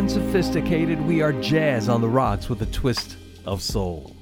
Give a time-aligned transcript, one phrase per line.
[0.00, 0.98] and sophisticated.
[1.06, 4.16] We are jazz on the rocks with a twist of soul.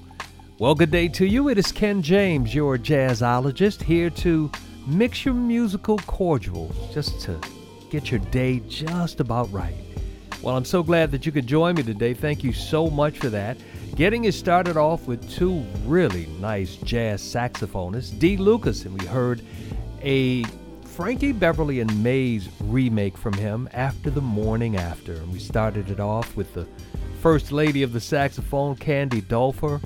[0.59, 1.51] Well, good day to you.
[1.51, 4.51] It is Ken James, your jazzologist, here to
[4.89, 7.41] mix your musical cordials just to
[7.91, 9.77] get your day just about right.
[10.43, 12.13] Well, I'm so glad that you could join me today.
[12.13, 13.57] Thank you so much for that.
[13.95, 19.43] Getting us started off with two really nice jazz saxophonists, Dee Lucas, and we heard
[20.03, 20.43] a
[20.83, 25.15] Frankie Beverly and Maze remake from him, After the Morning After.
[25.15, 26.67] And we started it off with the
[27.21, 29.81] First Lady of the Saxophone, Candy Dulfer,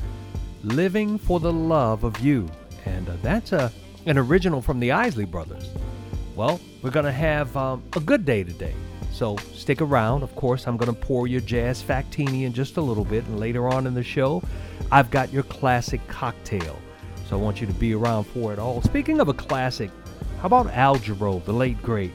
[0.62, 2.48] Living for the Love of You.
[2.84, 3.72] And uh, that's a,
[4.06, 5.70] an original from the Isley Brothers.
[6.36, 8.74] Well, we're going to have um, a good day today.
[9.12, 10.22] So stick around.
[10.22, 13.24] Of course, I'm going to pour your jazz factini in just a little bit.
[13.26, 14.42] And later on in the show,
[14.90, 16.78] I've got your classic cocktail.
[17.28, 18.82] So I want you to be around for it all.
[18.82, 19.90] Speaking of a classic,
[20.40, 22.12] how about Al Jarreau, the late great?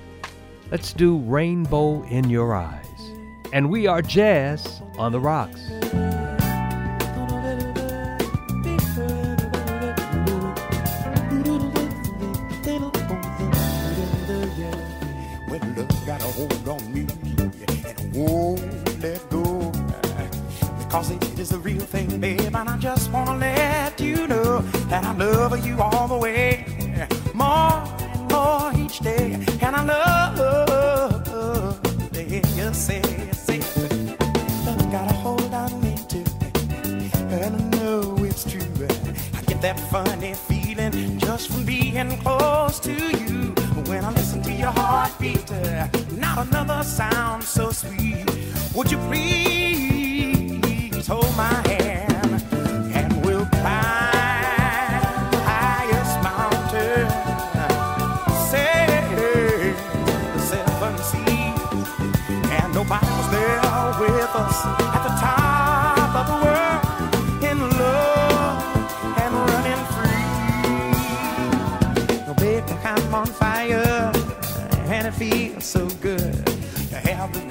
[0.70, 3.12] Let's do Rainbow in Your Eyes.
[3.54, 5.62] And we are Jazz on the Rocks.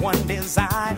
[0.07, 0.95] One desire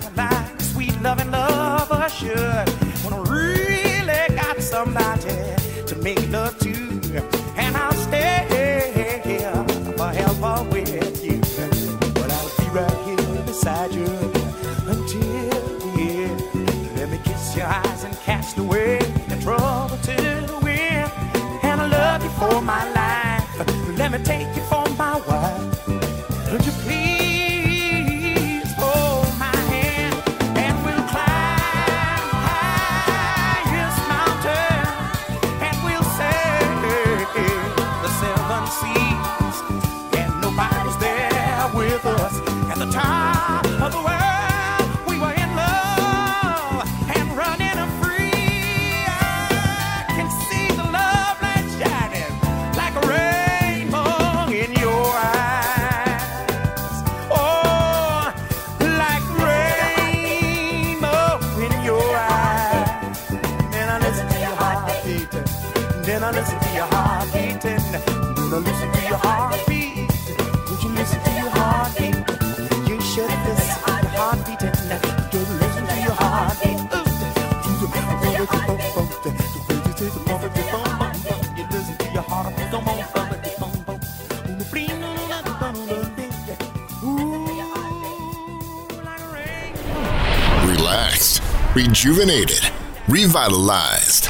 [91.99, 92.61] rejuvenated,
[93.09, 94.29] revitalized.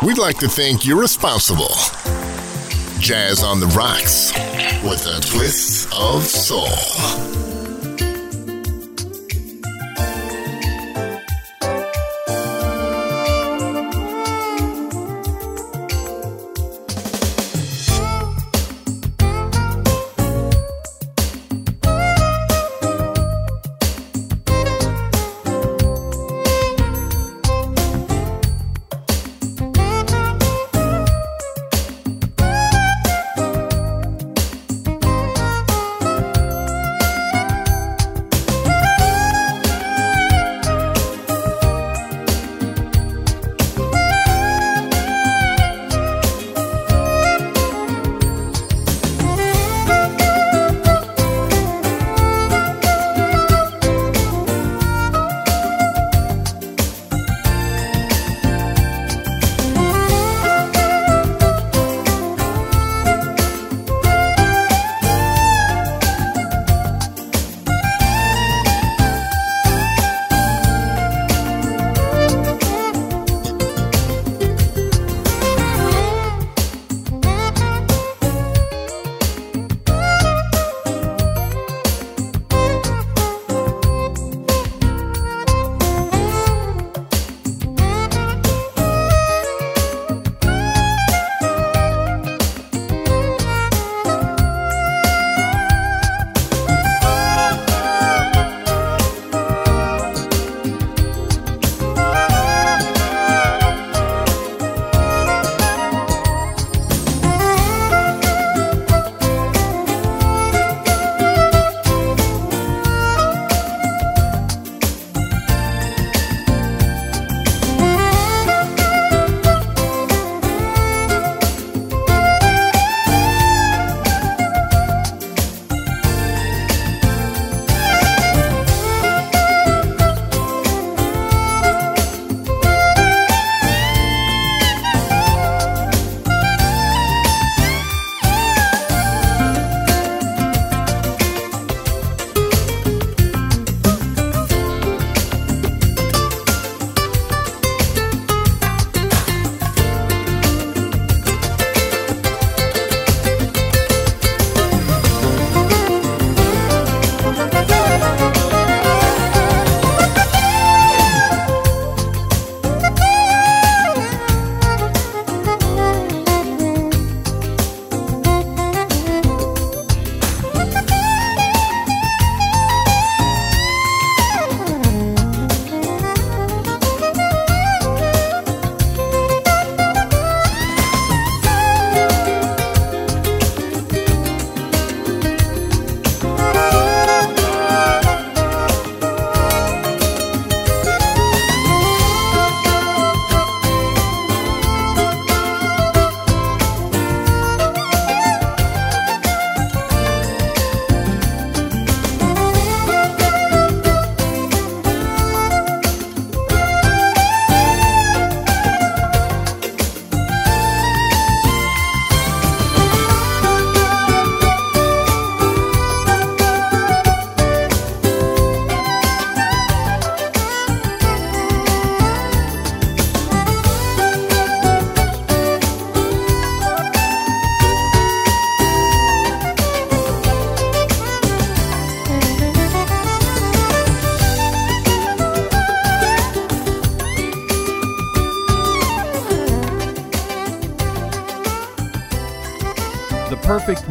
[0.00, 1.74] We'd like to think you're responsible.
[3.00, 4.32] Jazz on the Rocks
[4.84, 7.47] with a twist of soul.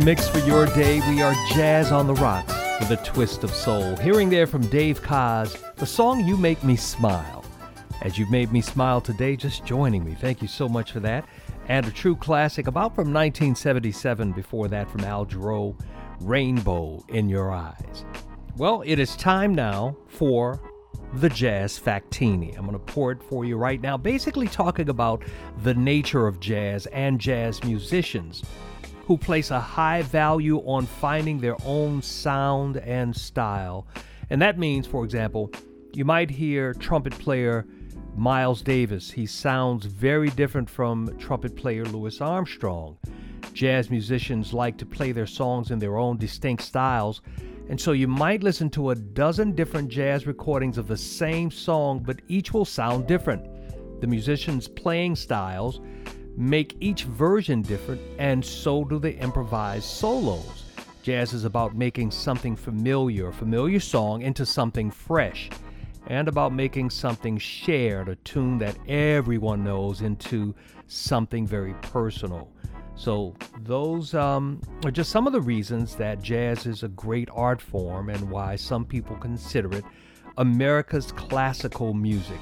[0.08, 1.02] Mix for your day.
[1.10, 3.98] We are Jazz on the Rocks with a twist of soul.
[3.98, 7.44] Hearing there from Dave Koz, the song You Make Me Smile.
[8.04, 10.16] As you've made me smile today, just joining me.
[10.16, 11.28] Thank you so much for that.
[11.68, 15.78] And a true classic, about from 1977, before that from Al Jarreau,
[16.22, 18.06] Rainbow in Your Eyes.
[18.56, 20.62] Well, it is time now for
[21.16, 22.58] the Jazz Factini.
[22.58, 25.22] I'm going to pour it for you right now, basically talking about
[25.64, 28.44] the nature of jazz and jazz musicians
[29.08, 33.88] who place a high value on finding their own sound and style.
[34.30, 35.50] And that means, for example,
[35.94, 37.66] you might hear trumpet player
[38.18, 39.10] Miles Davis.
[39.10, 42.98] He sounds very different from trumpet player Louis Armstrong.
[43.54, 47.22] Jazz musicians like to play their songs in their own distinct styles,
[47.70, 52.04] and so you might listen to a dozen different jazz recordings of the same song,
[52.06, 53.48] but each will sound different.
[54.02, 55.80] The musicians' playing styles
[56.38, 60.66] make each version different, and so do the improvised solos.
[61.02, 65.50] Jazz is about making something familiar, a familiar song, into something fresh,
[66.08, 70.54] and about making something shared, a tune that everyone knows, into
[70.86, 72.50] something very personal.
[72.96, 77.62] So, those um, are just some of the reasons that jazz is a great art
[77.62, 79.86] form and why some people consider it
[80.38, 82.40] America's classical music.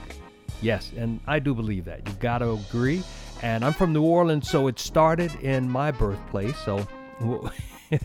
[0.62, 2.02] Yes, and I do believe that.
[2.06, 3.04] You've got to agree.
[3.42, 6.88] And I'm from New Orleans, so it started in my birthplace, so
[7.22, 7.52] we'll,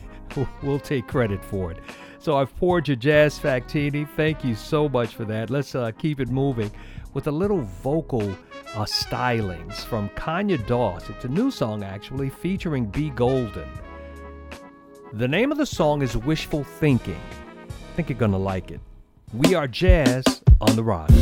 [0.62, 1.78] we'll take credit for it.
[2.18, 4.06] So I've poured your jazz factini.
[4.16, 5.48] Thank you so much for that.
[5.48, 6.70] Let's uh, keep it moving
[7.14, 8.30] with a little vocal
[8.74, 11.08] uh, stylings from Conya Doss.
[11.08, 13.10] It's a new song, actually, featuring B.
[13.10, 13.68] Golden.
[15.14, 17.20] The name of the song is Wishful Thinking.
[17.68, 18.80] I think you're going to like it.
[19.32, 20.24] We are Jazz
[20.60, 21.14] on the Rocks.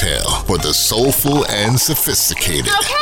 [0.00, 2.68] Cocktail for the soulful and sophisticated.
[2.68, 2.94] Okay.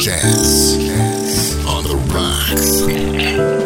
[0.00, 0.76] Jazz.
[0.80, 3.61] Jazz on the rocks.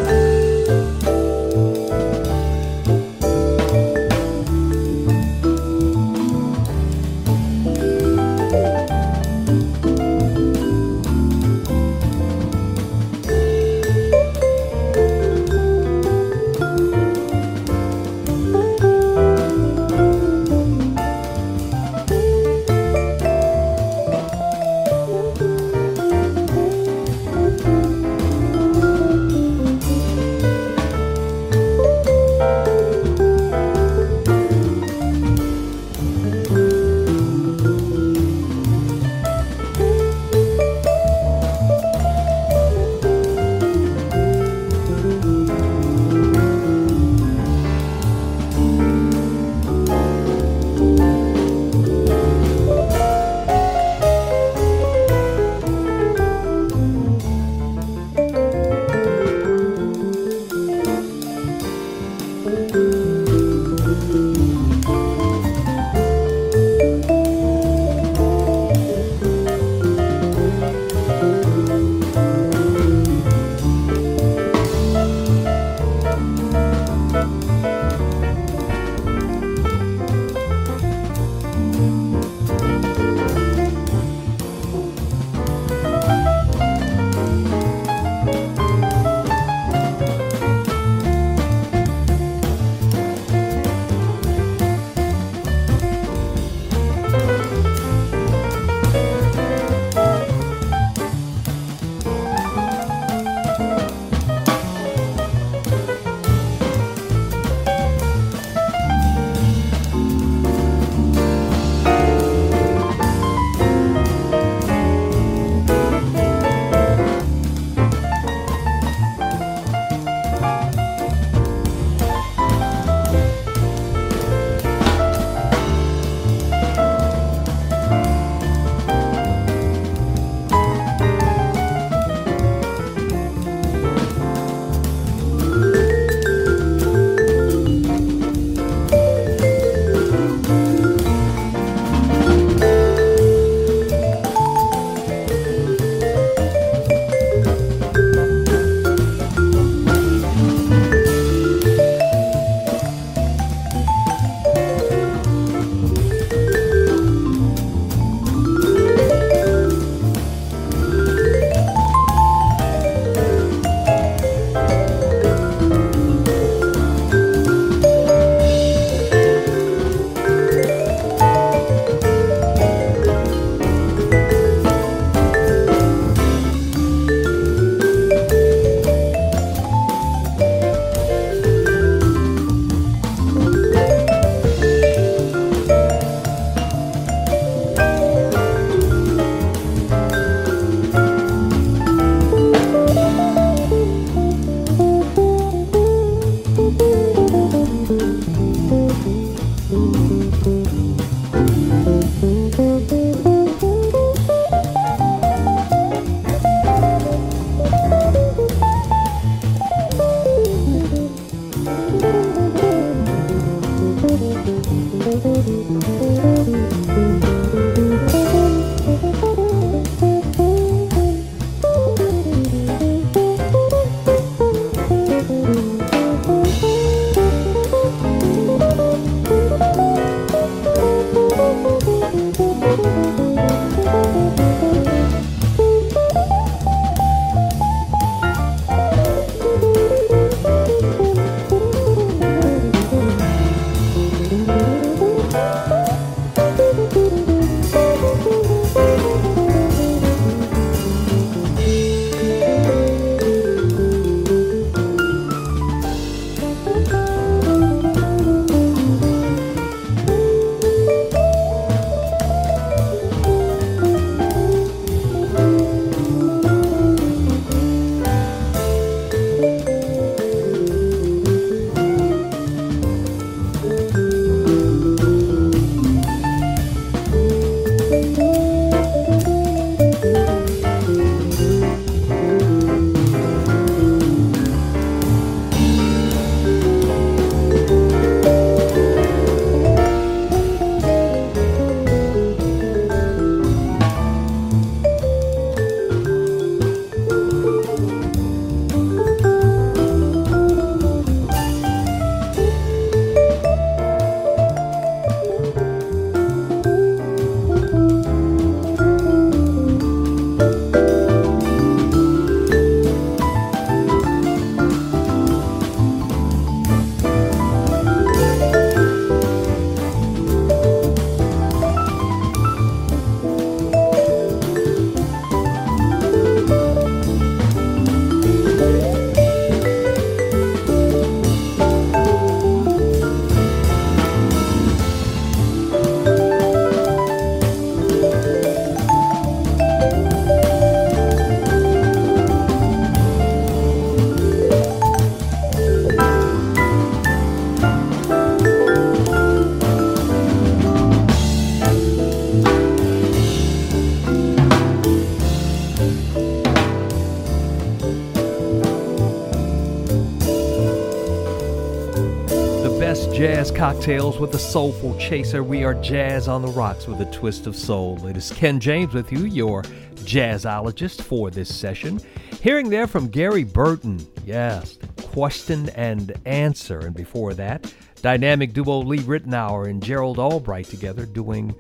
[363.47, 365.43] Jazz cocktails with a soulful chaser.
[365.45, 368.05] We are Jazz on the Rocks with a twist of soul.
[368.07, 369.63] It is Ken James with you, your
[369.95, 372.01] jazzologist for this session.
[372.41, 376.81] Hearing there from Gary Burton, yes, question and answer.
[376.81, 377.73] And before that,
[378.03, 381.55] dynamic duo Lee Ritenour and Gerald Albright together doing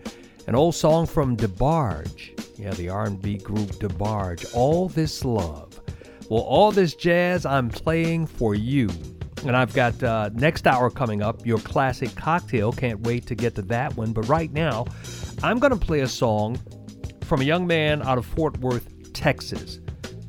[0.48, 2.58] an old song from DeBarge.
[2.58, 4.52] Yeah, the R&B group DeBarge.
[4.54, 5.80] All This Love.
[6.28, 8.88] Well, all this jazz I'm playing for you
[9.48, 12.72] and I've got uh, next hour coming up, your classic cocktail.
[12.72, 14.12] Can't wait to get to that one.
[14.12, 14.86] But right now,
[15.42, 16.58] I'm going to play a song
[17.22, 19.80] from a young man out of Fort Worth, Texas.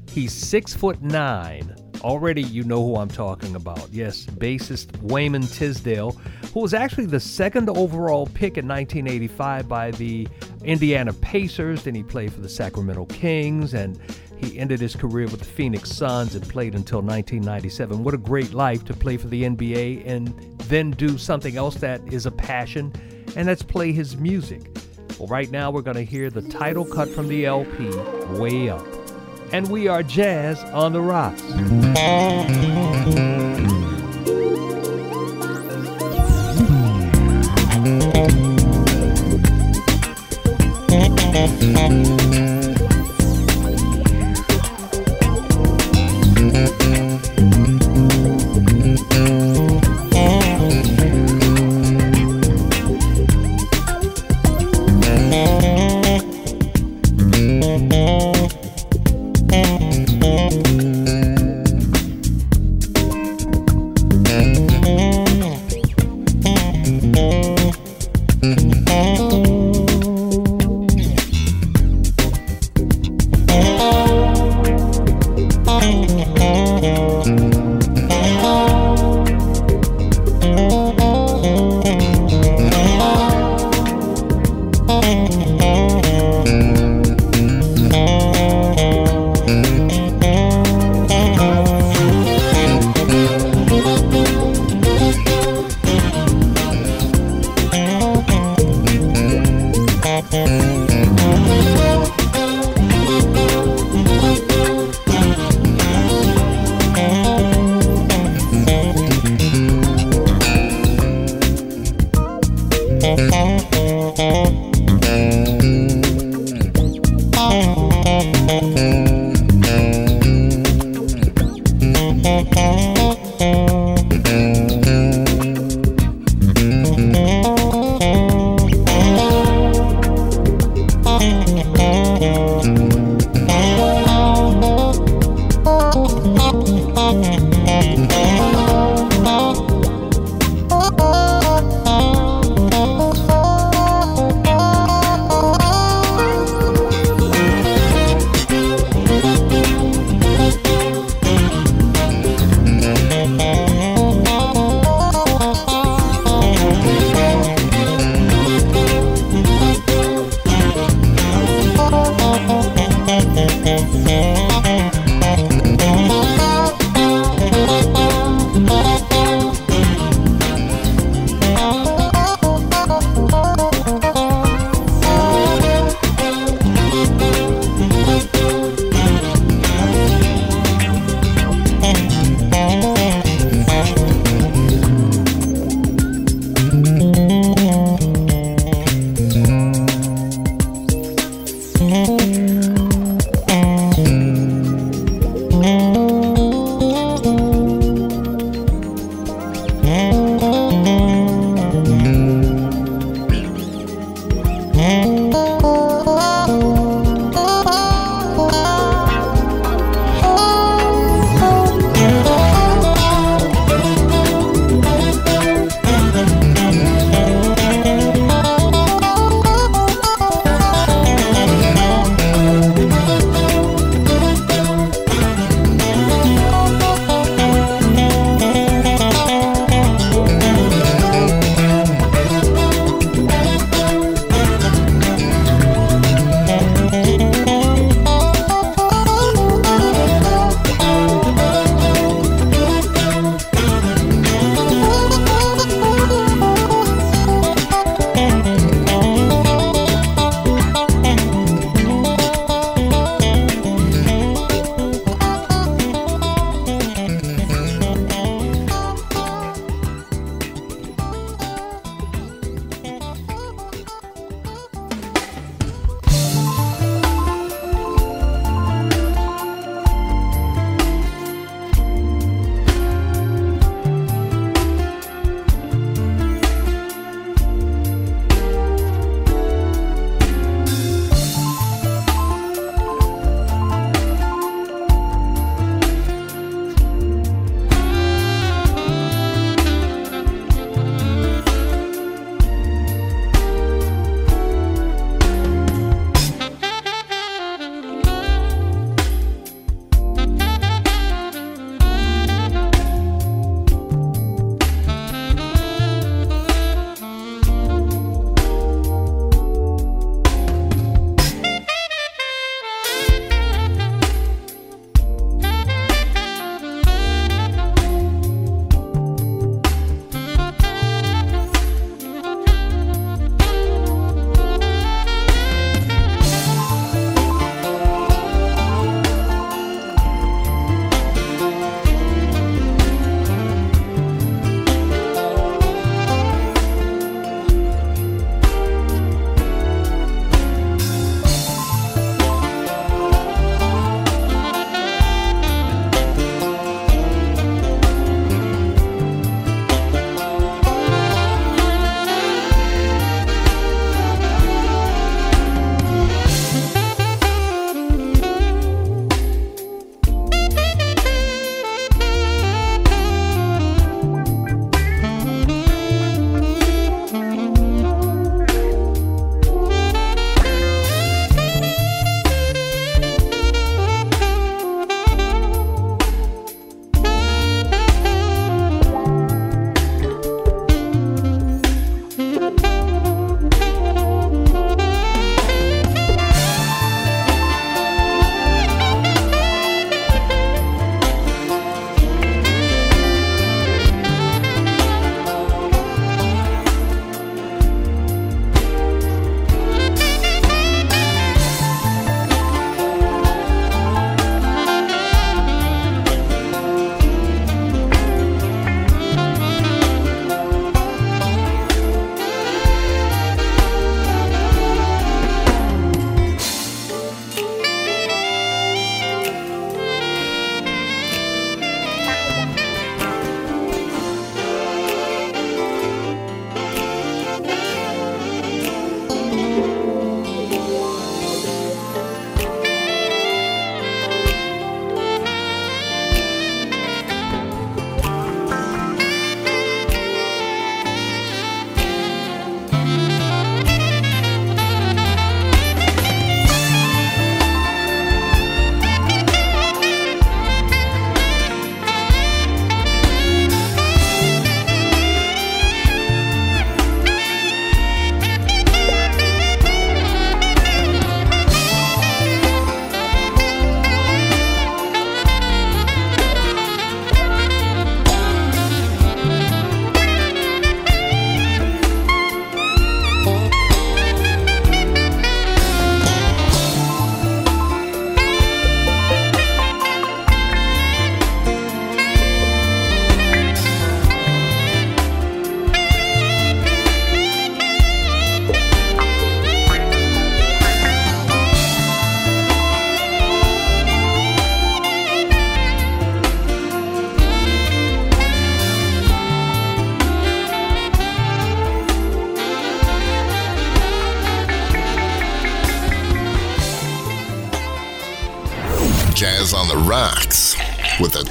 [0.09, 1.75] He's six foot nine.
[2.01, 3.91] Already, you know who I'm talking about.
[3.91, 6.11] Yes, bassist Wayman Tisdale,
[6.53, 10.27] who was actually the second overall pick in 1985 by the
[10.67, 11.83] Indiana Pacers.
[11.83, 13.99] Then he played for the Sacramento Kings and
[14.37, 18.03] he ended his career with the Phoenix Suns and played until 1997.
[18.03, 20.27] What a great life to play for the NBA and
[20.67, 22.93] then do something else that is a passion,
[23.35, 24.77] and that's play his music.
[25.17, 27.89] Well, right now we're going to hear the title cut from the LP,
[28.39, 28.85] Way Up.
[29.51, 31.41] And we are Jazz on the Rocks.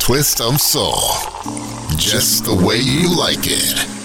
[0.06, 0.94] Twist of soul.
[1.96, 3.95] Just the way you like it.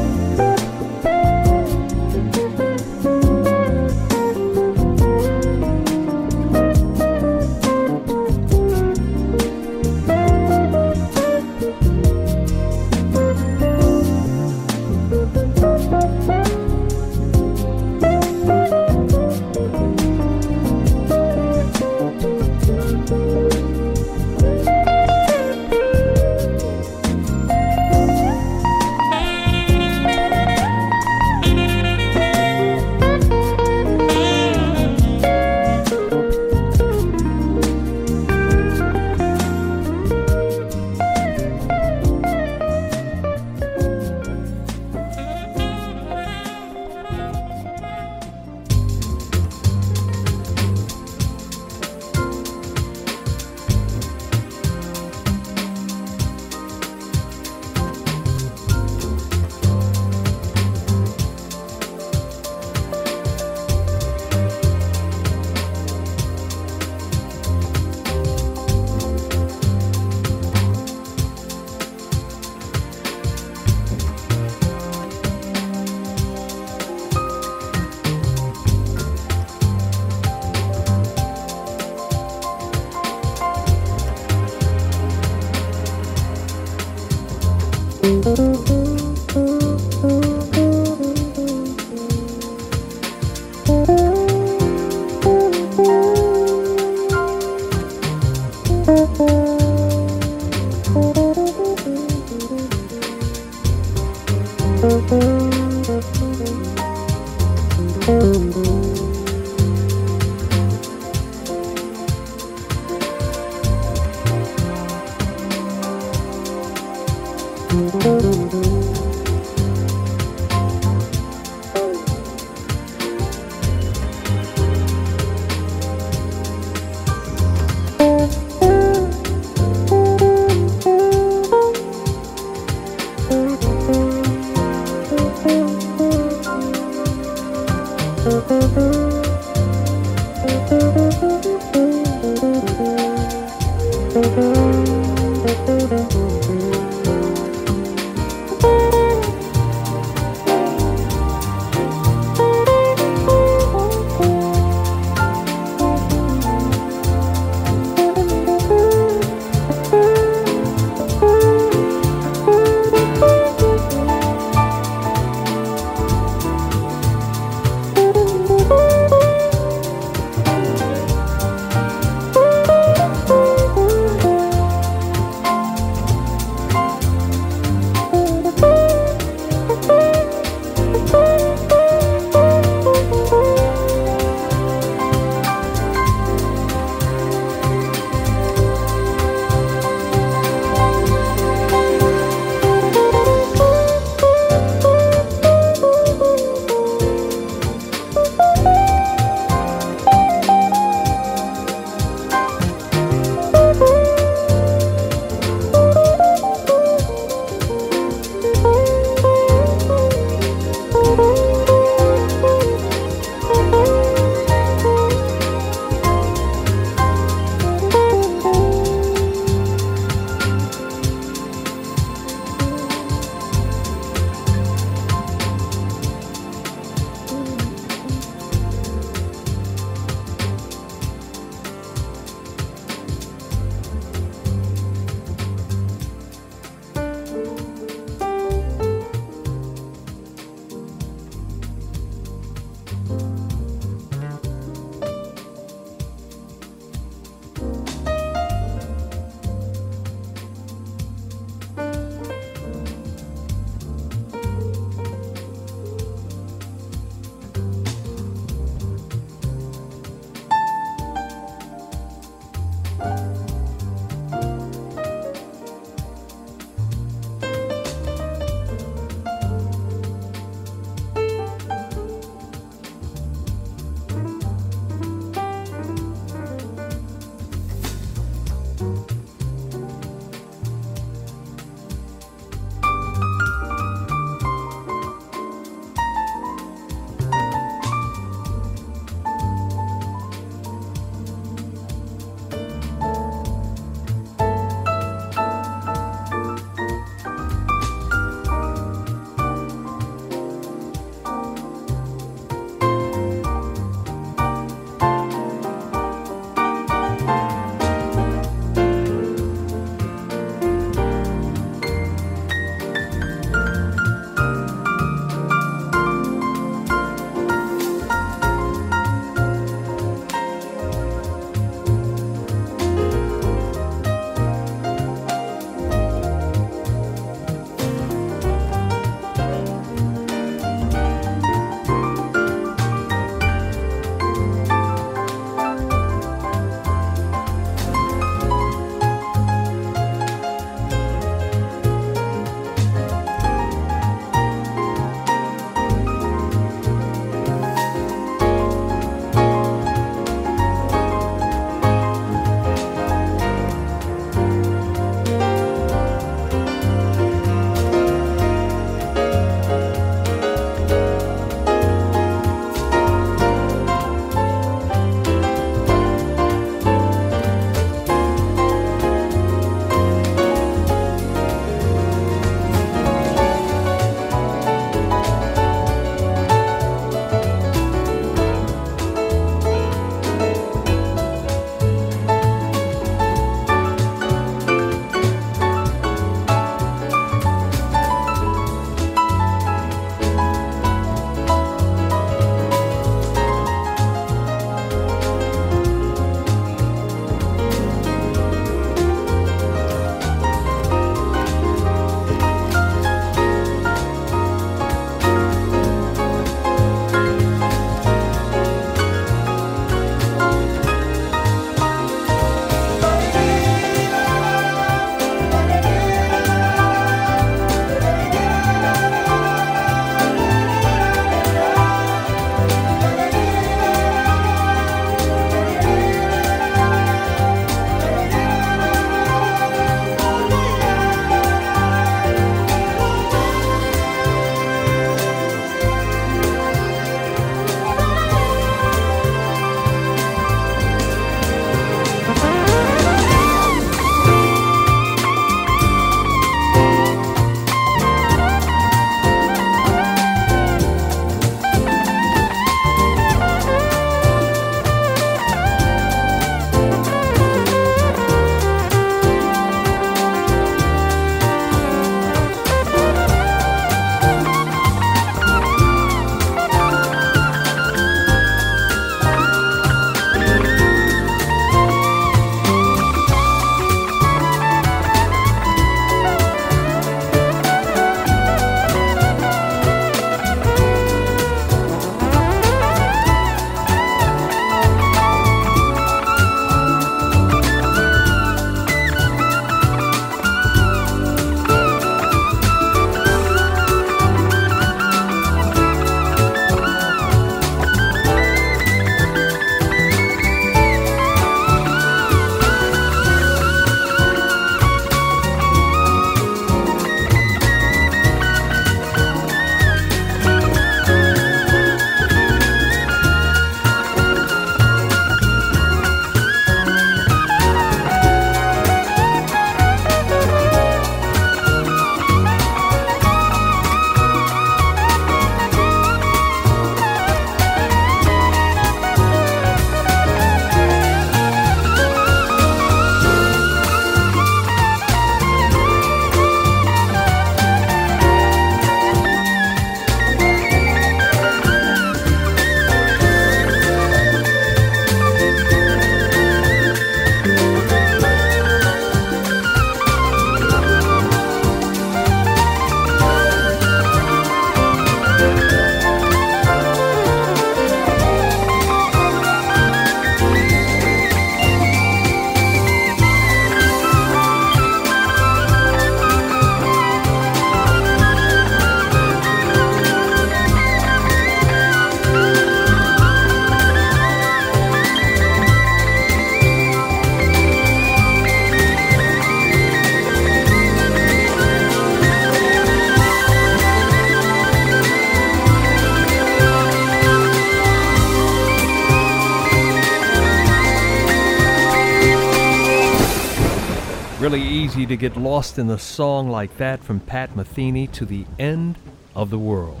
[594.82, 598.96] Easy to get lost in a song like that from Pat Metheny to the end
[599.32, 600.00] of the world.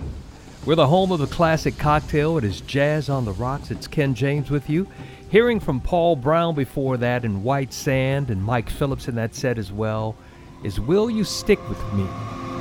[0.66, 2.36] We're the home of the classic cocktail.
[2.36, 3.70] It is Jazz on the Rocks.
[3.70, 4.88] It's Ken James with you.
[5.30, 9.56] Hearing from Paul Brown before that and White Sand and Mike Phillips in that set
[9.56, 10.16] as well
[10.64, 12.02] is Will You Stick With Me?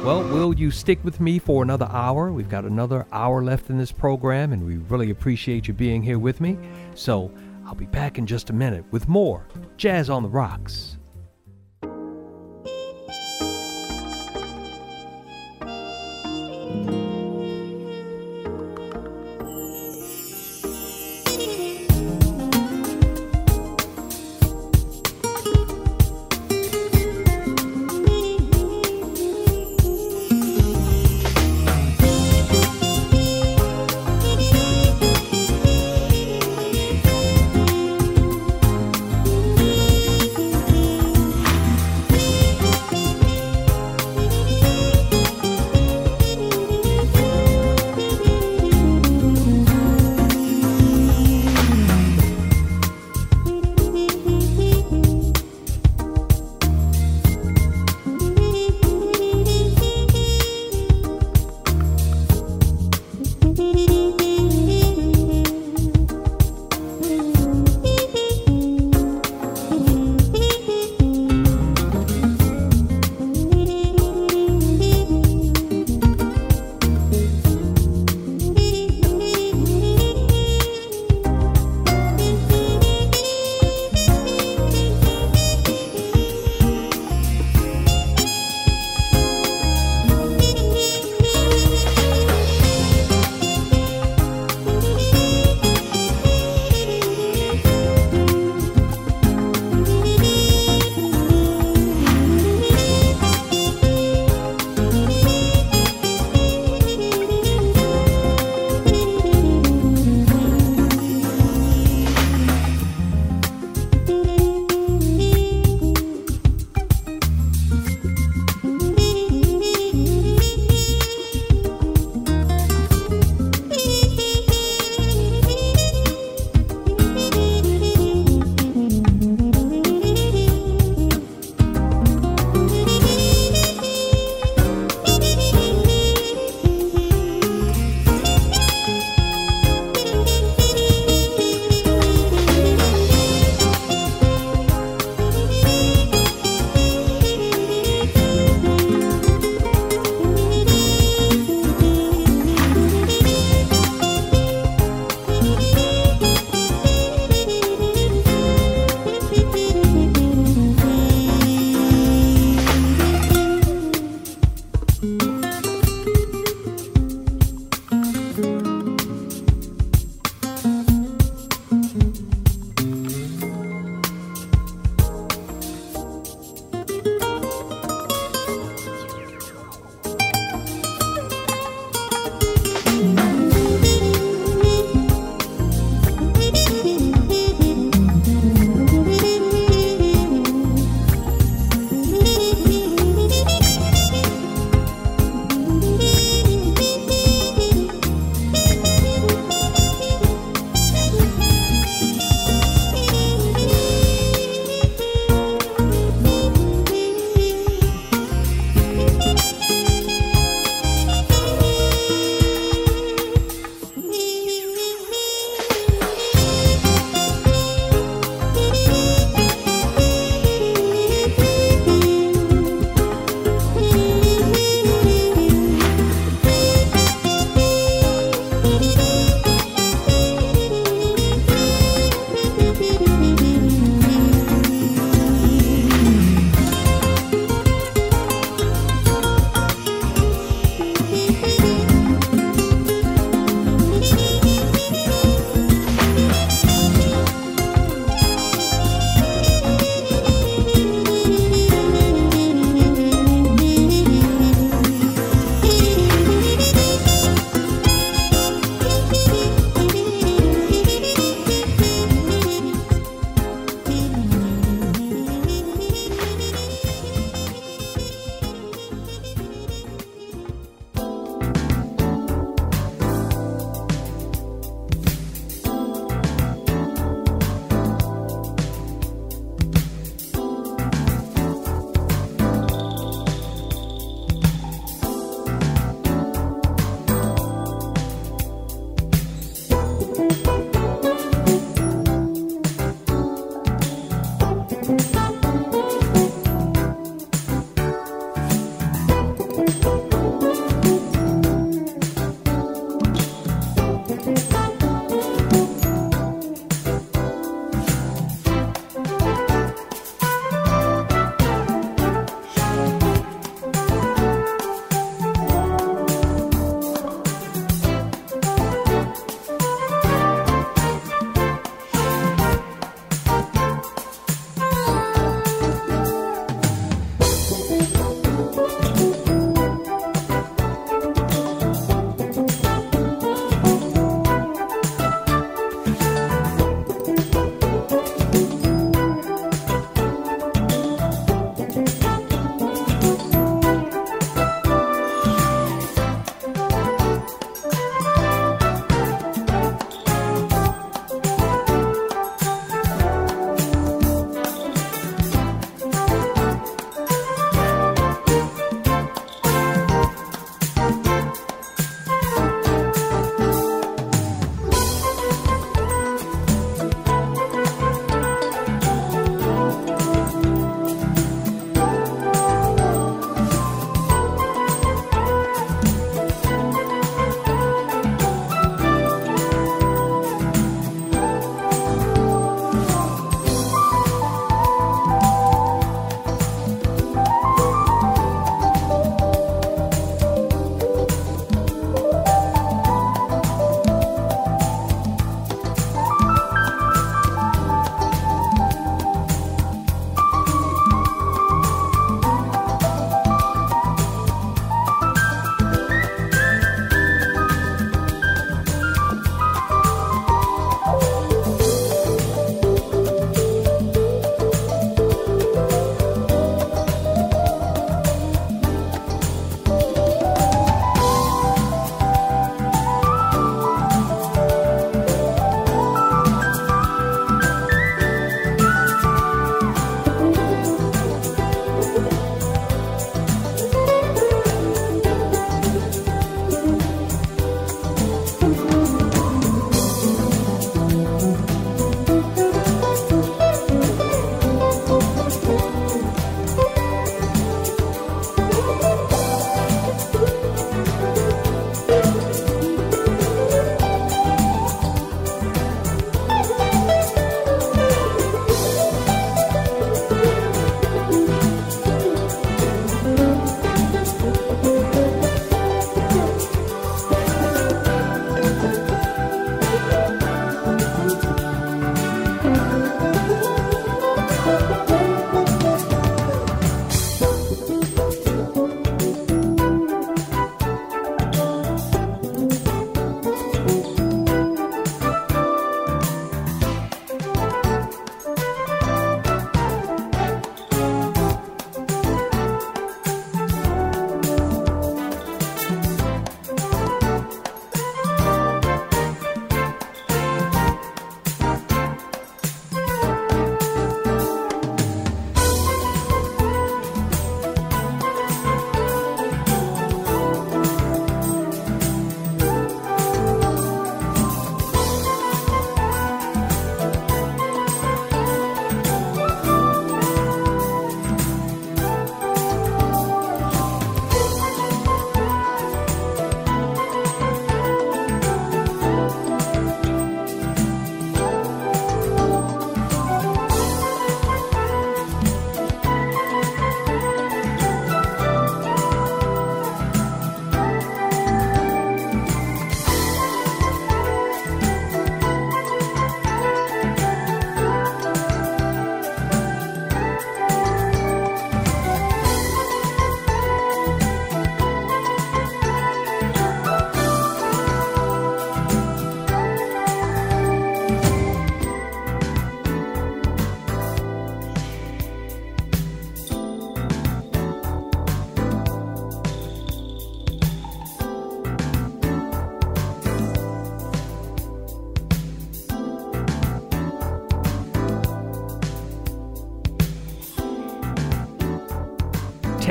[0.04, 2.32] Well, will you stick with me for another hour?
[2.32, 6.20] We've got another hour left in this program, and we really appreciate you being here
[6.20, 6.56] with me.
[6.94, 7.32] So
[7.66, 9.48] I'll be back in just a minute with more
[9.78, 10.98] Jazz on the Rocks.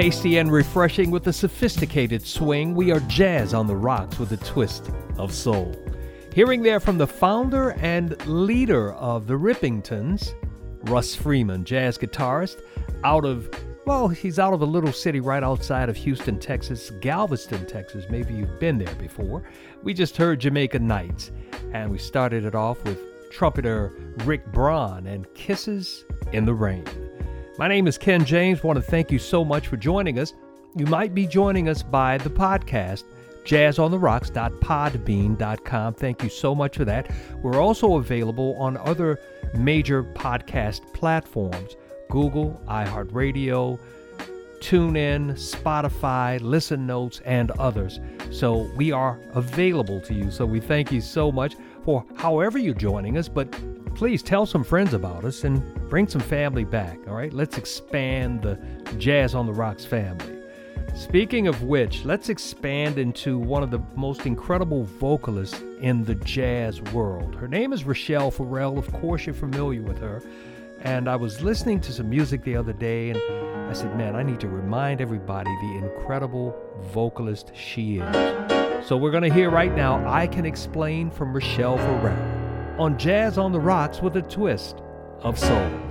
[0.00, 4.38] Tasty and refreshing with a sophisticated swing, we are jazz on the rocks with a
[4.38, 5.76] twist of soul.
[6.32, 10.32] Hearing there from the founder and leader of the Rippingtons,
[10.84, 12.62] Russ Freeman, jazz guitarist,
[13.04, 13.50] out of,
[13.84, 18.06] well, he's out of a little city right outside of Houston, Texas, Galveston, Texas.
[18.08, 19.42] Maybe you've been there before.
[19.82, 21.30] We just heard Jamaica Nights,
[21.74, 22.98] and we started it off with
[23.30, 23.92] trumpeter
[24.24, 26.86] Rick Braun and Kisses in the Rain.
[27.58, 28.60] My name is Ken James.
[28.62, 30.32] I want to thank you so much for joining us.
[30.76, 33.04] You might be joining us by the podcast,
[33.44, 35.94] jazzontherocks.podbean.com.
[35.94, 37.10] Thank you so much for that.
[37.42, 39.18] We're also available on other
[39.54, 41.76] major podcast platforms
[42.08, 43.78] Google, iHeartRadio,
[44.60, 47.98] TuneIn, Spotify, Listen Notes, and others.
[48.30, 50.30] So we are available to you.
[50.30, 53.48] So we thank you so much for however you're joining us, but
[53.94, 57.32] please tell some friends about us and bring some family back, all right?
[57.32, 58.58] Let's expand the
[58.98, 60.40] Jazz on the Rocks family.
[60.94, 66.82] Speaking of which, let's expand into one of the most incredible vocalists in the jazz
[66.92, 67.34] world.
[67.34, 68.78] Her name is Rachelle Ferrell.
[68.78, 70.22] Of course, you're familiar with her.
[70.82, 73.18] And I was listening to some music the other day and
[73.70, 76.56] I said, man, I need to remind everybody the incredible
[76.92, 78.86] vocalist she is.
[78.86, 82.39] So we're going to hear right now I Can Explain from Rachelle Ferrell
[82.78, 84.76] on Jazz on the Rocks with a twist
[85.22, 85.89] of soul.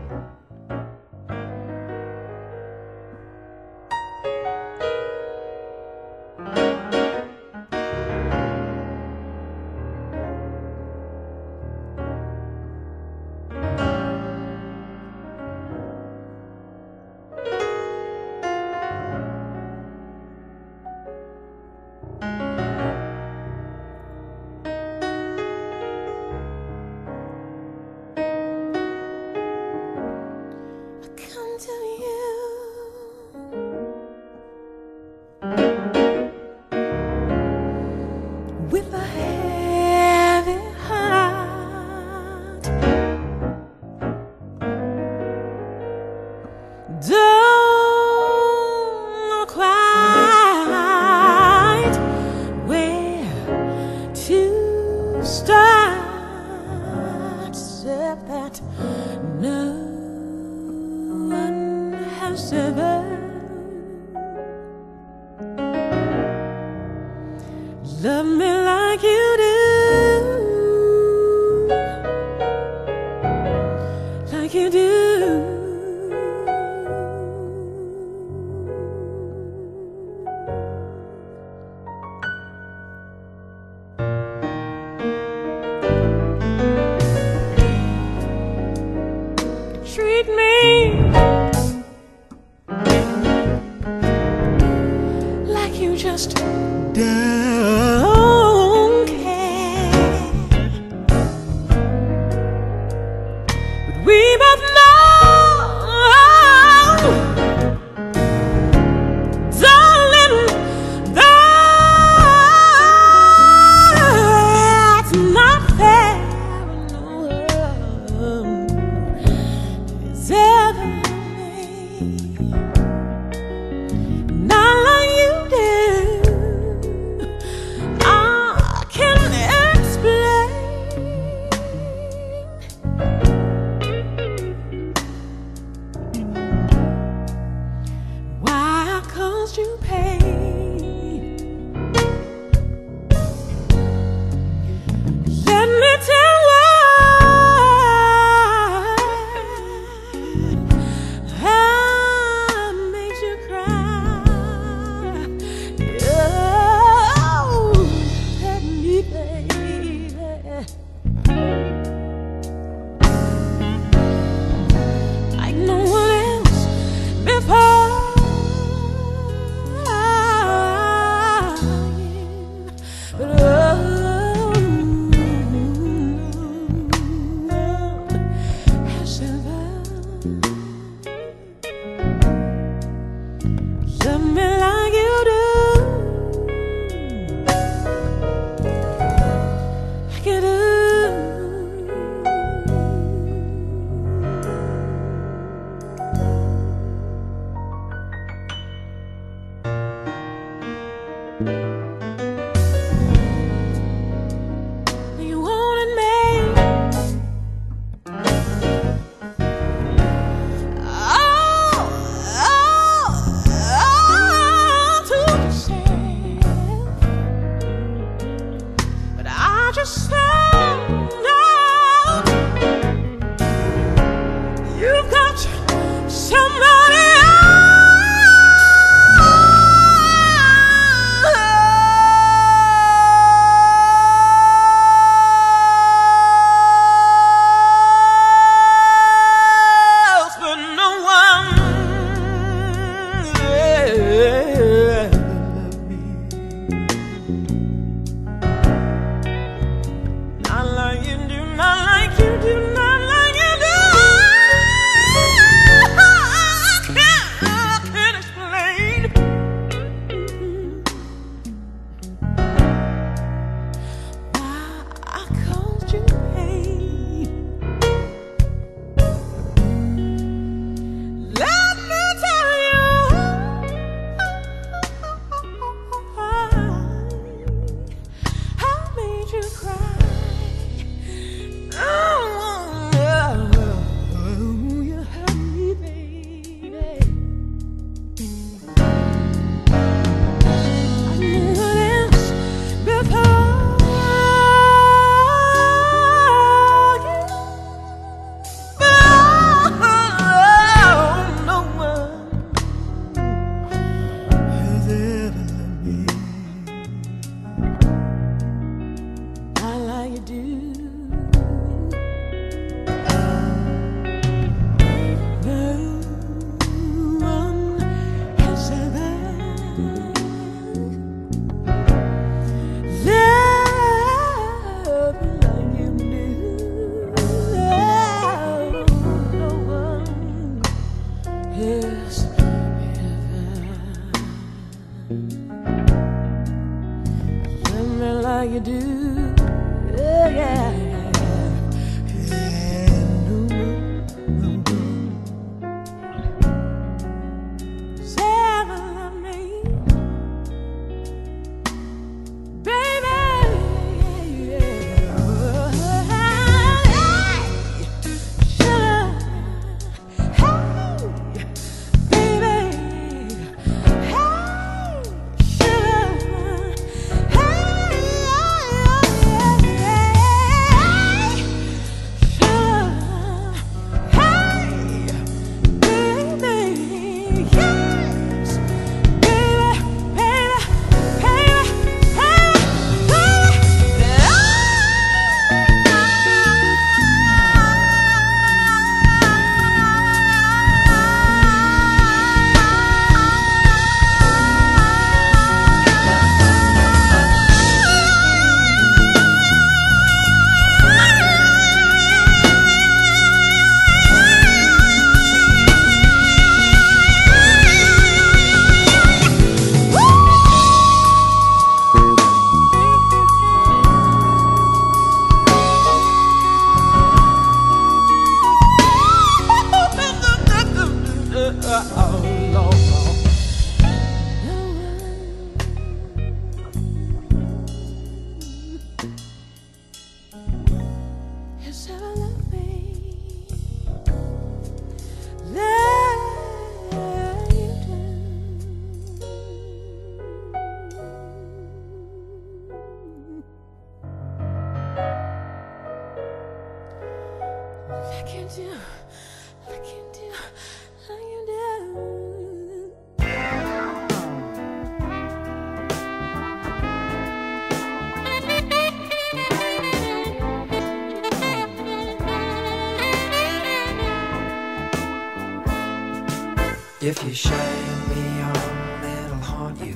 [467.01, 469.95] If you shine me on, it'll haunt you.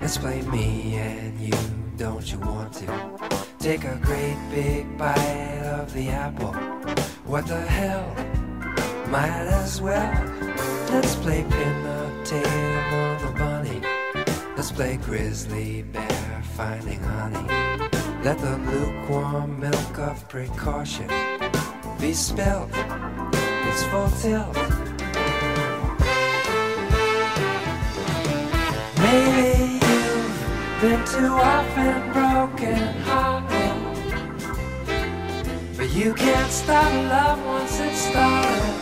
[0.00, 1.52] Let's play me and you,
[1.96, 2.86] don't you want to?
[3.58, 6.71] Take a great big bite of the apple.
[7.32, 8.14] What the hell?
[9.08, 10.12] Might as well.
[10.90, 13.80] Let's play pin the tail on the bunny.
[14.54, 17.48] Let's play grizzly bear finding honey.
[18.22, 21.08] Let the lukewarm milk of precaution
[21.98, 22.68] be spilled.
[22.74, 24.54] It's full tilt.
[29.00, 33.31] Maybe you've been too often broken hearted.
[35.94, 38.74] You can't stop love once it's started.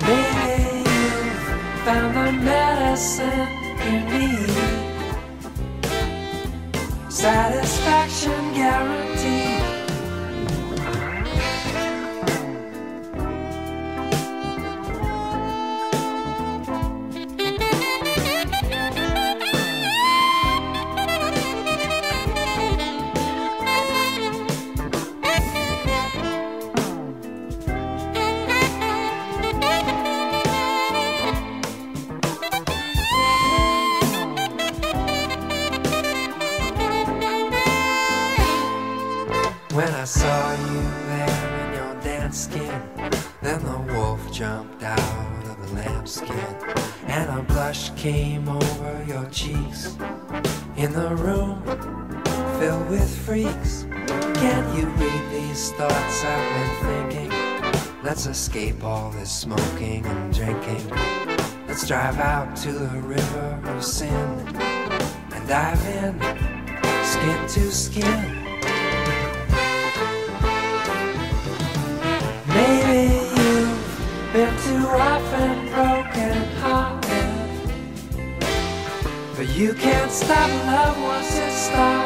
[0.00, 3.48] Maybe you've found the medicine
[3.84, 4.50] you need.
[7.10, 9.53] Satisfaction guaranteed.
[58.26, 60.88] Escape all this smoking and drinking.
[61.68, 64.14] Let's drive out to the river of sin
[65.32, 66.18] and dive in,
[67.04, 68.44] skin to skin.
[72.48, 77.30] Maybe you've been too often broken hearted.
[79.36, 82.03] But you can't stop love once it started.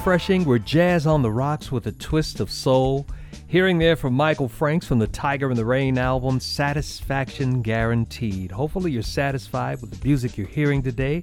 [0.00, 0.46] Refreshing.
[0.46, 3.06] We're jazz on the rocks with a twist of soul.
[3.48, 8.50] Hearing there from Michael Franks from the Tiger in the Rain album, Satisfaction Guaranteed.
[8.50, 11.22] Hopefully, you're satisfied with the music you're hearing today.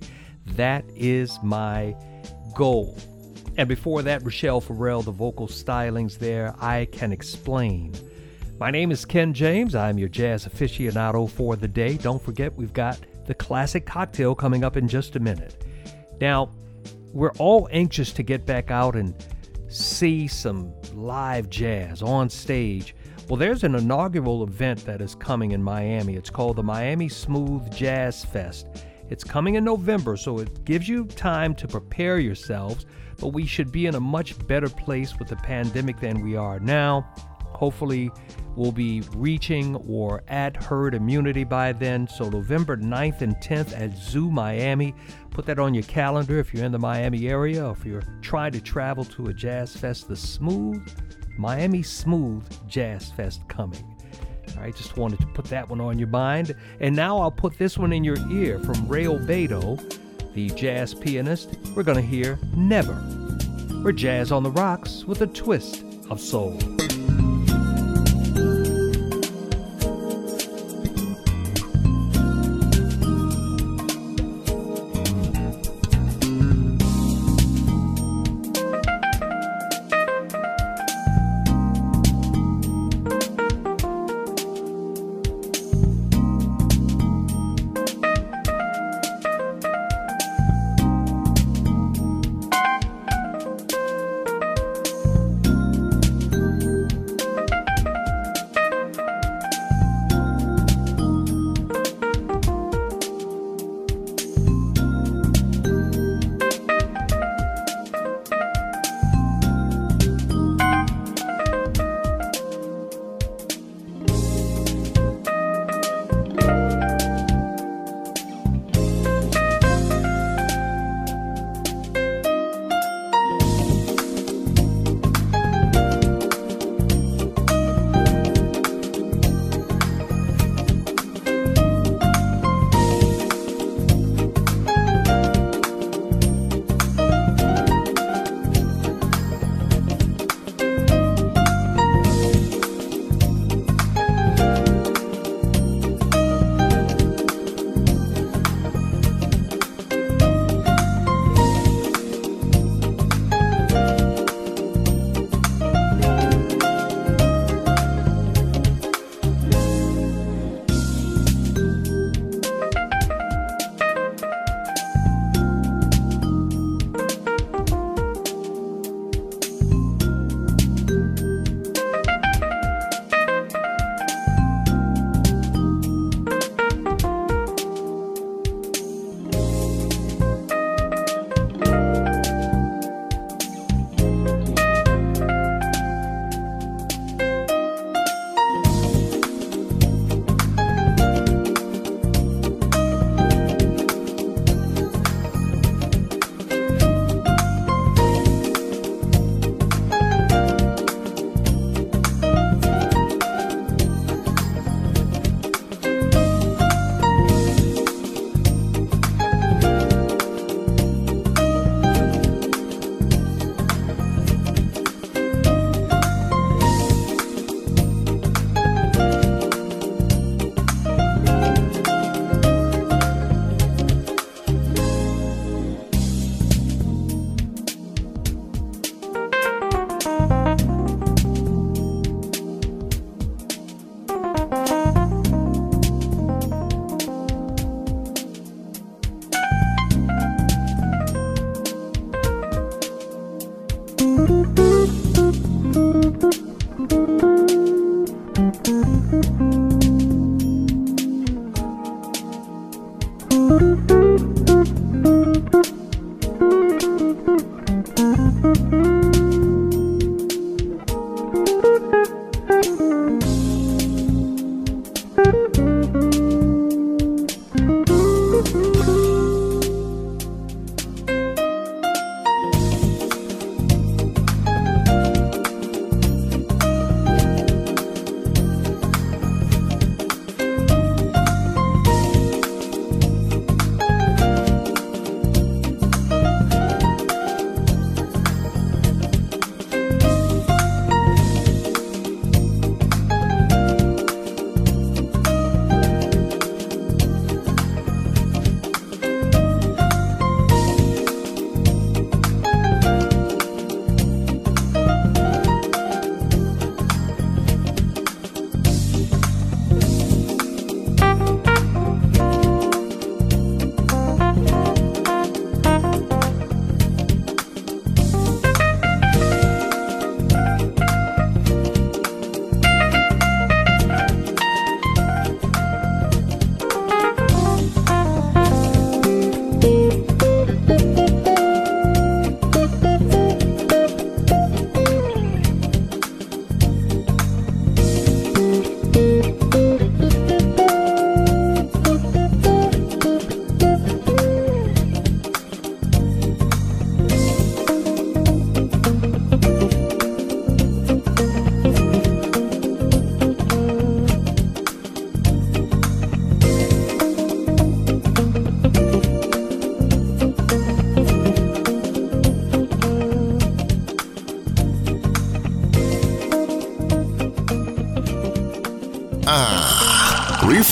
[0.50, 1.96] That is my
[2.54, 2.96] goal.
[3.58, 7.96] And before that, Rachelle Ferrell, the vocal stylings there, I Can Explain.
[8.60, 9.74] My name is Ken James.
[9.74, 11.98] I'm your jazz aficionado for the day.
[11.98, 15.66] Don't forget, we've got the classic cocktail coming up in just a minute.
[16.22, 16.52] Now,
[17.18, 19.16] we're all anxious to get back out and
[19.70, 22.96] see some live jazz on stage.
[23.28, 26.16] Well, there's an inaugural event that is coming in Miami.
[26.16, 28.68] It's called the Miami Smooth Jazz Fest.
[29.10, 32.86] It's coming in November, so it gives you time to prepare yourselves,
[33.20, 36.60] but we should be in a much better place with the pandemic than we are
[36.60, 37.12] now.
[37.52, 38.12] Hopefully,
[38.56, 42.08] we'll be reaching or at herd immunity by then.
[42.08, 44.94] So, November 9th and 10th at Zoo Miami.
[45.32, 48.52] Put that on your calendar if you're in the Miami area or if you're trying
[48.52, 50.08] to travel to a jazz fest.
[50.08, 50.88] The Smooth,
[51.38, 53.84] Miami Smooth Jazz Fest coming.
[54.58, 56.56] Right, just wanted to put that one on your mind.
[56.80, 59.78] And now I'll put this one in your ear from Ray Obiedo,
[60.34, 61.58] the jazz pianist.
[61.76, 63.00] We're going to hear Never.
[63.84, 66.58] We're jazz on the rocks with a twist of soul.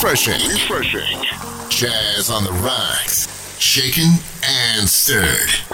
[0.06, 0.52] Refreshing.
[0.52, 1.24] Refreshing.
[1.70, 3.28] Jazz on the rocks.
[3.60, 4.12] Shaken
[4.44, 5.65] and stirred.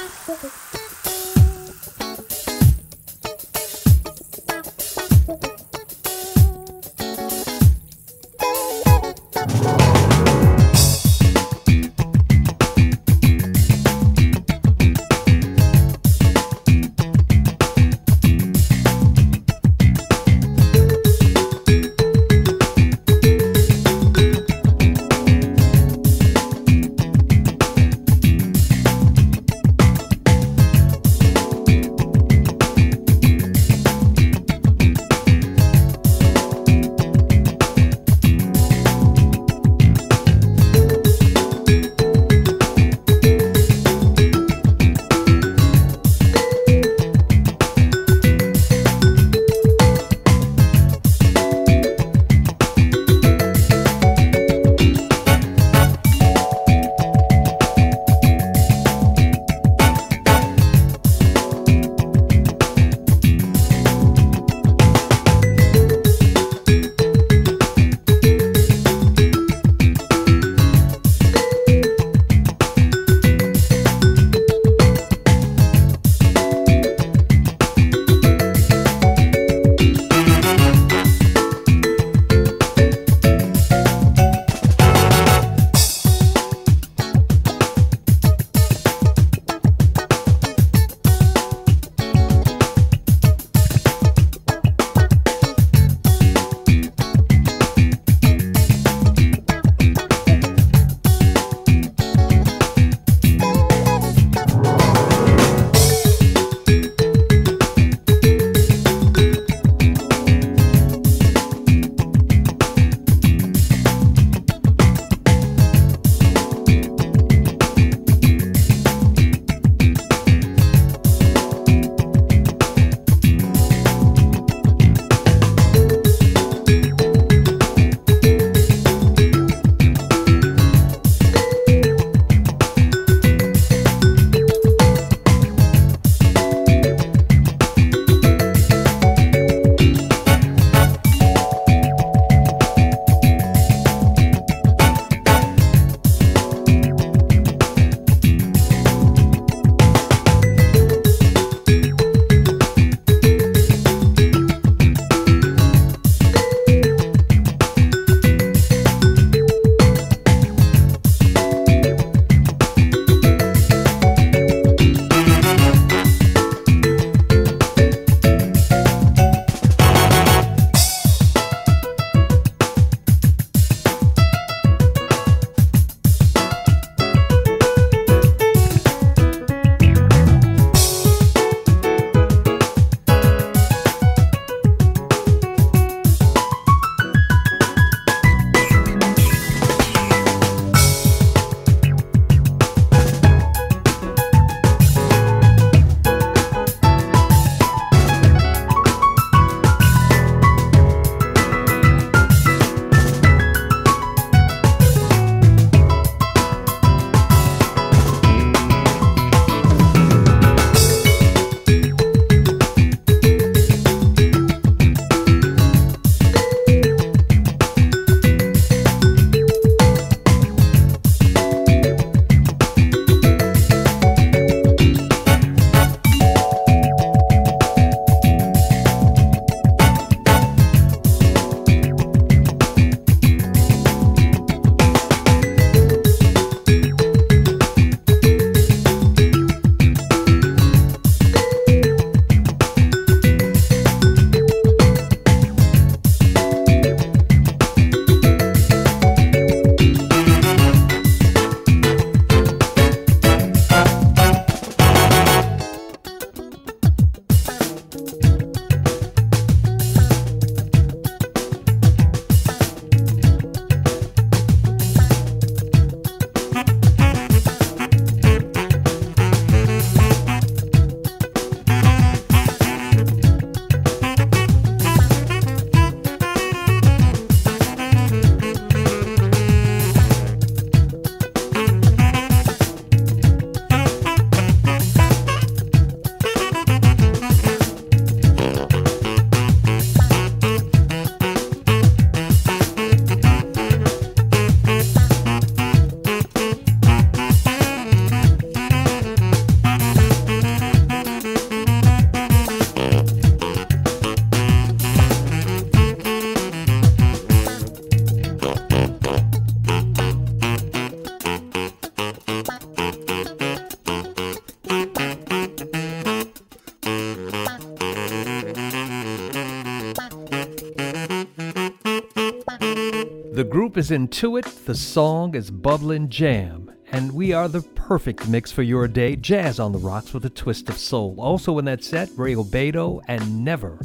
[323.81, 328.87] Is Intuit, the song is Bubbling Jam, and we are the perfect mix for your
[328.87, 329.15] day.
[329.15, 331.15] Jazz on the rocks with a twist of soul.
[331.17, 333.79] Also in that set, Ray Obiedo and Never.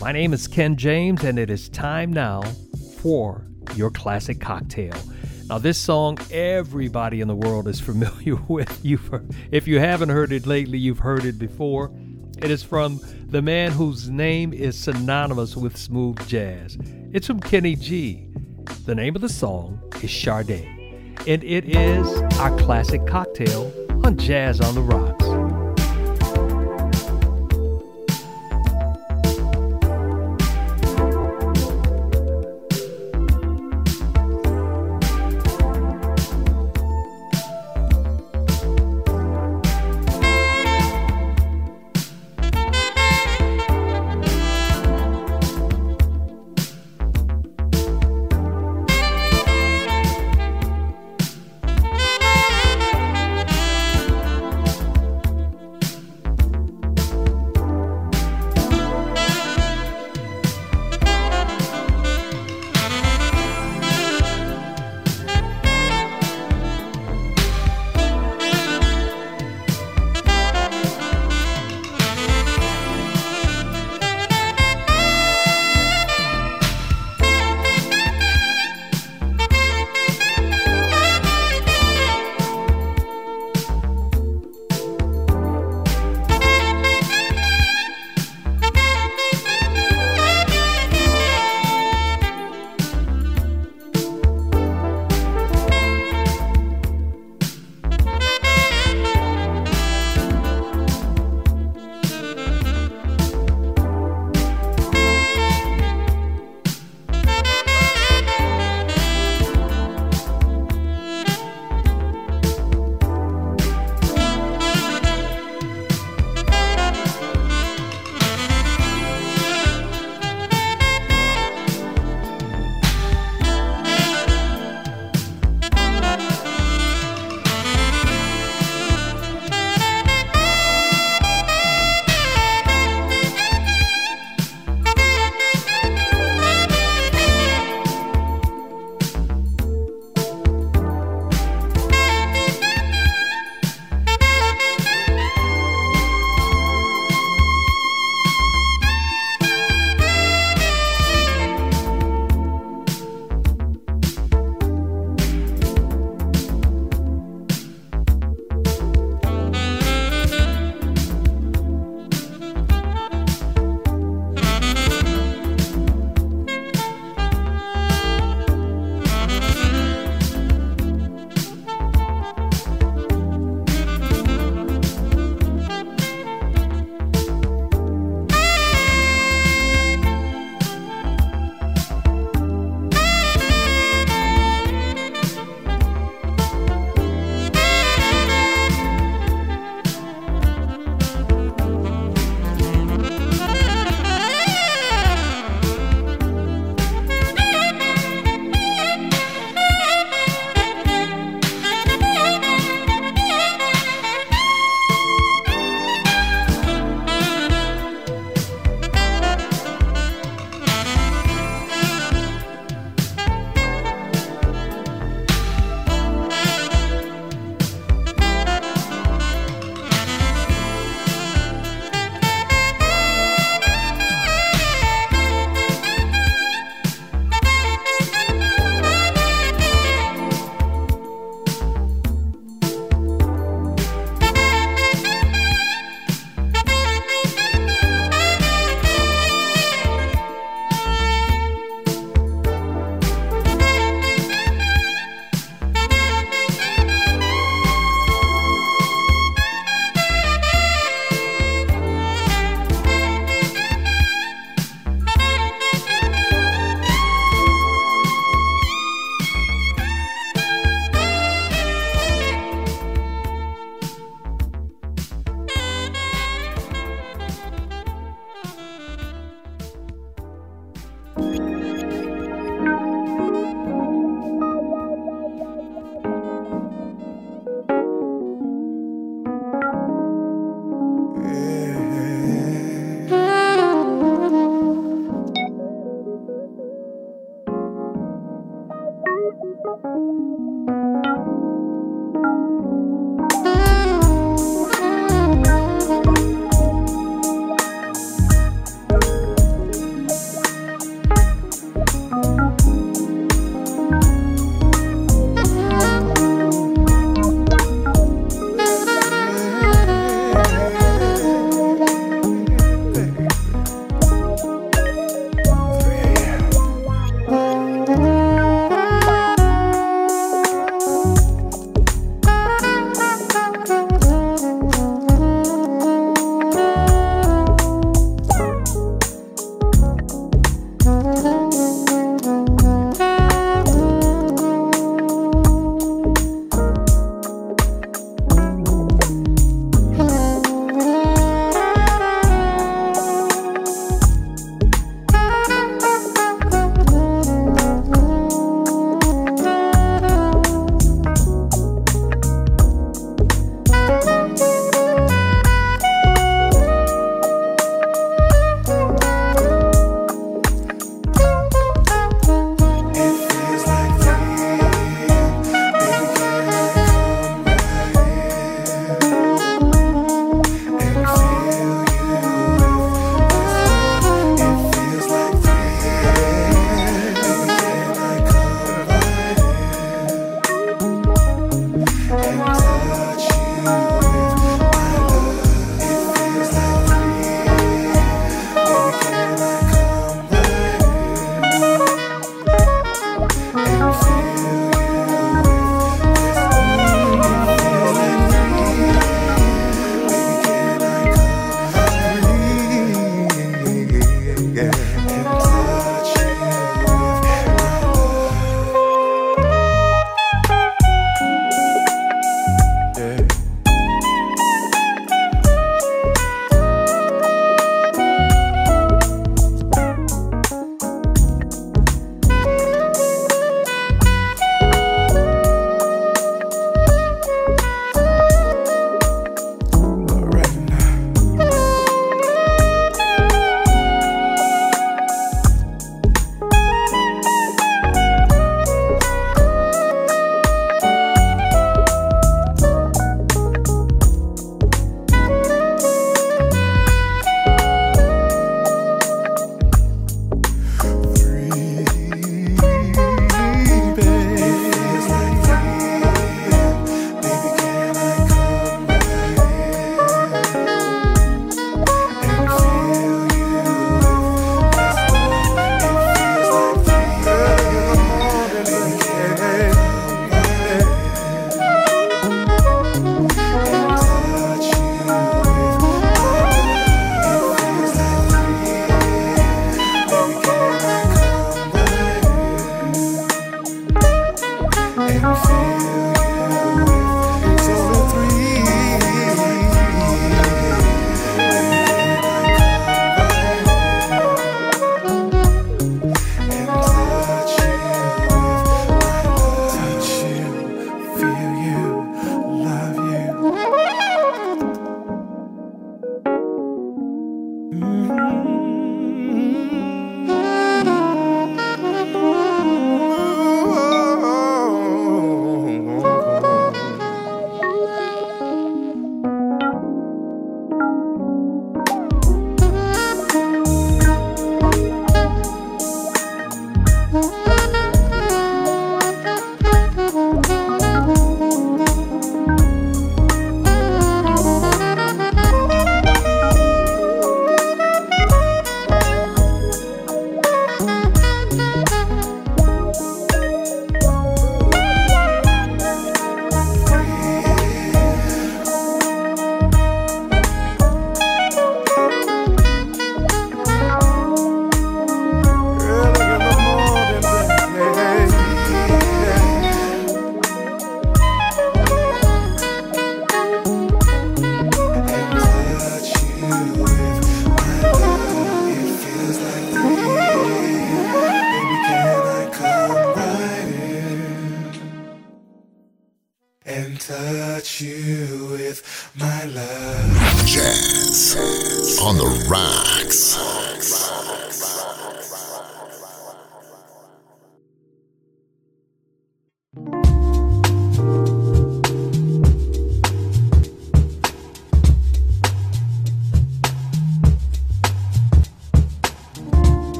[0.00, 2.42] My name is Ken James, and it is time now
[2.98, 3.46] for
[3.76, 4.96] your classic cocktail.
[5.48, 8.84] Now, this song everybody in the world is familiar with.
[8.84, 8.98] You,
[9.52, 11.92] if you haven't heard it lately, you've heard it before.
[12.38, 16.76] It is from the man whose name is synonymous with smooth jazz.
[17.12, 18.26] It's from Kenny G.
[18.86, 20.66] The name of the song is Sade,
[21.26, 22.06] and it is
[22.38, 23.72] our classic cocktail
[24.04, 25.29] on Jazz on the Rocks.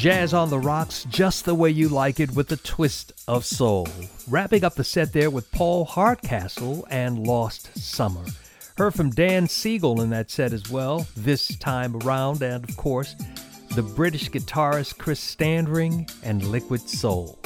[0.00, 3.86] Jazz on the Rocks, just the way you like it with a twist of soul.
[4.26, 8.24] Wrapping up the set there with Paul Hardcastle and Lost Summer.
[8.78, 13.14] Heard from Dan Siegel in that set as well, this time around, and of course,
[13.74, 17.38] the British guitarist Chris Standring and Liquid Soul.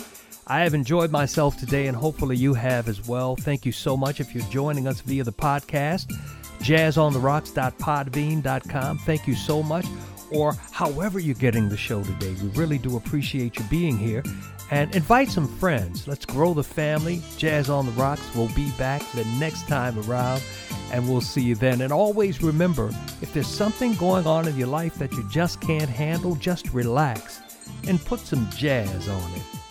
[0.47, 3.35] I have enjoyed myself today, and hopefully you have as well.
[3.35, 6.07] Thank you so much if you're joining us via the podcast,
[6.61, 8.99] jazzontherocks.podbean.com.
[8.99, 9.87] Thank you so much
[10.31, 12.35] or however you're getting the show today.
[12.43, 14.23] We really do appreciate you being here.
[14.71, 16.09] And invite some friends.
[16.09, 17.23] Let's grow the family.
[17.37, 20.43] Jazz on the Rocks will be back the next time around,
[20.91, 21.83] and we'll see you then.
[21.83, 22.89] And always remember
[23.21, 27.41] if there's something going on in your life that you just can't handle, just relax
[27.87, 29.64] and put some jazz on it.